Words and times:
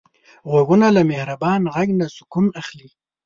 غوږونه 0.49 0.87
له 0.95 1.01
مهربان 1.11 1.61
غږ 1.75 1.89
نه 1.99 2.07
سکون 2.15 2.45
اخلي 2.61 2.89